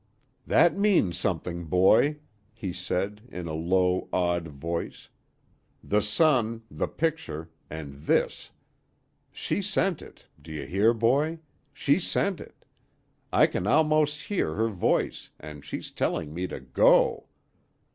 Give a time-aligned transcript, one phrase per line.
[0.47, 2.17] "That means something, boy,"
[2.55, 5.09] he said, in a low, awed voice,
[5.83, 8.49] "the sun, the picture, and this!
[9.31, 11.37] She sent it, do you hear, boy?
[11.71, 12.65] She sent it!
[13.31, 17.27] I can almost hear her voice, an' she's telling me to go.